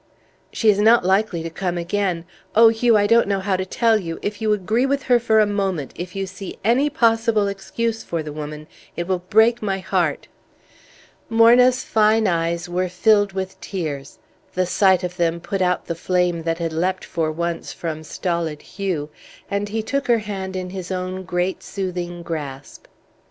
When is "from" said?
17.71-18.03